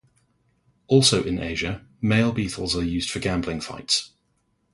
Also 0.87 1.21
in 1.23 1.37
Asia, 1.37 1.85
male 2.01 2.31
beetles 2.33 2.75
are 2.75 2.83
used 2.83 3.11
for 3.11 3.19
gambling 3.19 3.61
fights. 3.61 4.09